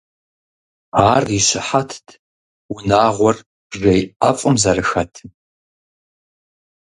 Ар 1.09 1.25
и 1.37 1.39
щыхьэтт 1.47 2.07
унагъуэр 2.73 3.37
жей 3.79 4.01
ӀэфӀым 4.19 4.55
зэрыхэтым. 4.61 5.29